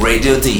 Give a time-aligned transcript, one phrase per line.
[0.00, 0.59] Radio Deep.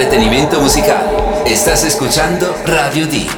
[0.00, 1.10] Entretenimiento musical.
[1.44, 3.37] Estás escuchando Radio D.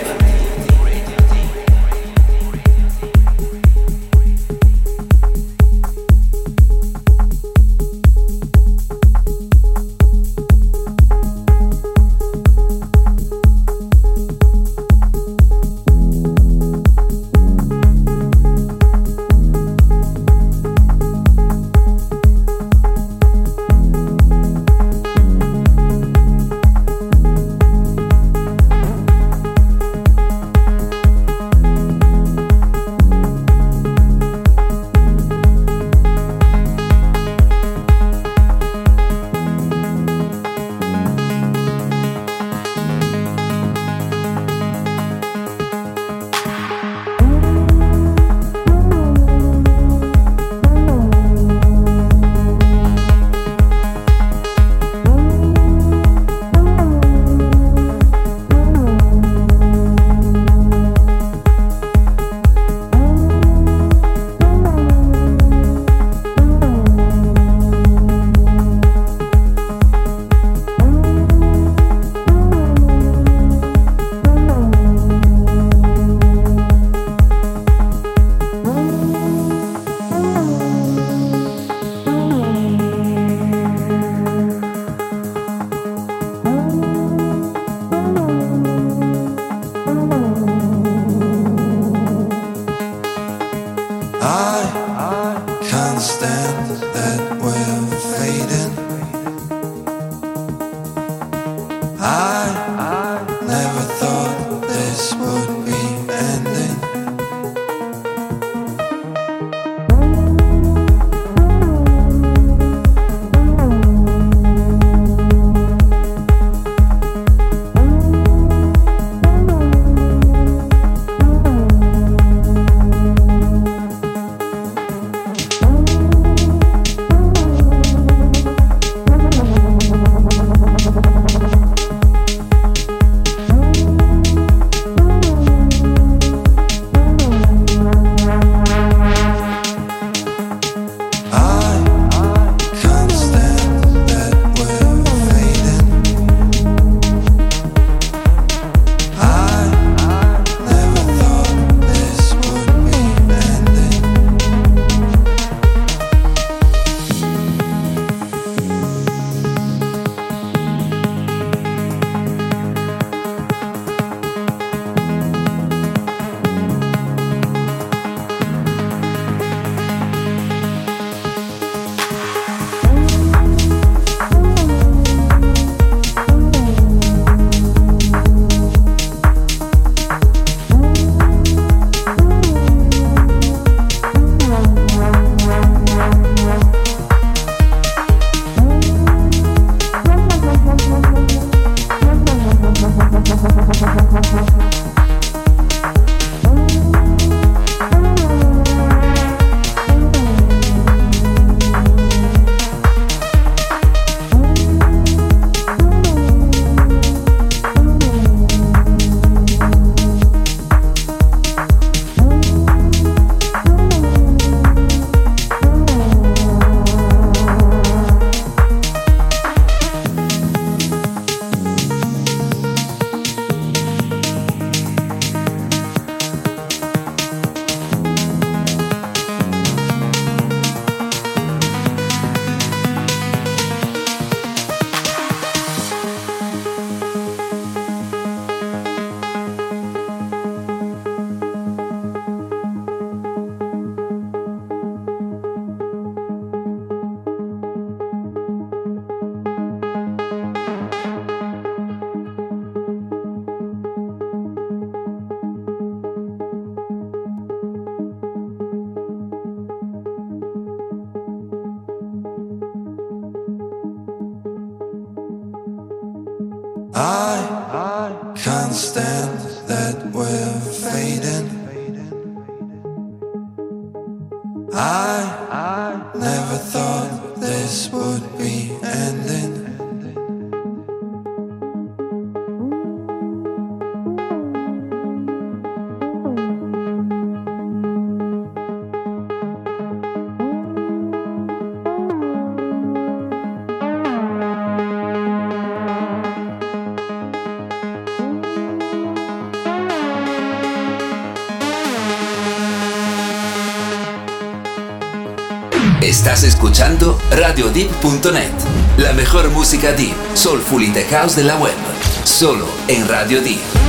[306.71, 308.53] escuchando RadioDeep.net,
[308.97, 311.75] la mejor música deep, soulful y tech house de la web,
[312.23, 313.80] solo en Radio Deep.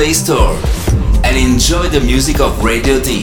[0.00, 0.58] Play Store
[1.24, 3.22] and enjoy the music of Radio D.